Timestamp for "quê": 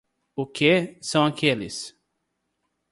0.47-0.97